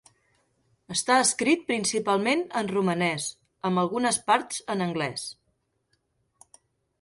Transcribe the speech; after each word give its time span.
Està 0.93 1.17
escrit 1.25 1.67
principalment 1.67 2.41
en 2.61 2.71
romanès, 2.77 3.27
amb 3.71 3.83
algunes 3.83 4.19
parts 4.31 4.65
en 4.77 4.83
anglès. 4.87 5.29